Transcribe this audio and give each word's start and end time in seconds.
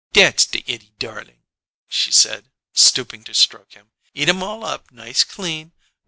"Dat's 0.13 0.47
de 0.47 0.63
'itty 0.65 0.93
darlin'," 0.97 1.43
she 1.87 2.11
said, 2.11 2.49
stooping 2.73 3.23
to 3.25 3.35
stroke 3.35 3.73
him. 3.73 3.91
"Eat 4.15 4.29
um 4.29 4.41
all 4.41 4.65
up 4.65 4.89
nice 4.91 5.23
clean. 5.23 5.73